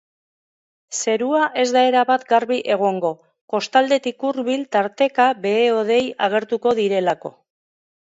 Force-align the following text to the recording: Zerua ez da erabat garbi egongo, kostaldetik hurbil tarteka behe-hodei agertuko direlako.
Zerua 0.99 1.41
ez 1.63 1.65
da 1.75 1.83
erabat 1.89 2.25
garbi 2.33 2.57
egongo, 2.77 3.13
kostaldetik 3.55 4.27
hurbil 4.31 4.67
tarteka 4.79 5.31
behe-hodei 5.47 6.03
agertuko 6.31 6.79
direlako. 6.85 7.37